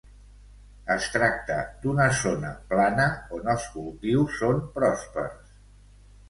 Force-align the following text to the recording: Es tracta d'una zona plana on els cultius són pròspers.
Es 0.93 1.09
tracta 1.15 1.57
d'una 1.83 2.07
zona 2.21 2.49
plana 2.71 3.05
on 3.41 3.53
els 3.55 3.69
cultius 3.77 4.41
són 4.41 4.65
pròspers. 4.81 5.55